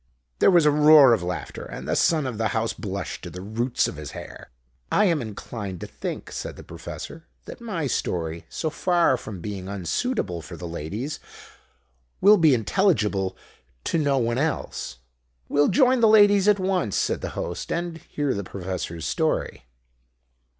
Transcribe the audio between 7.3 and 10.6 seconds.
"that my story, so far from being unsuitable for